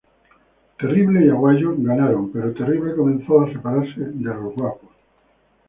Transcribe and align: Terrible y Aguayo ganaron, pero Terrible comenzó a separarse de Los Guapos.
Terrible 0.79 1.23
y 1.23 1.29
Aguayo 1.29 1.75
ganaron, 1.77 2.31
pero 2.31 2.51
Terrible 2.55 2.95
comenzó 2.95 3.41
a 3.41 3.53
separarse 3.53 3.99
de 3.99 4.23
Los 4.33 4.55
Guapos. 4.55 4.89